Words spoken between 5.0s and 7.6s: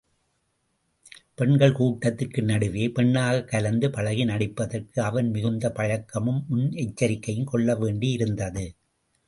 அவன் மிகுந்த பழக்கமும் முன்னெச்சரிக்கையும்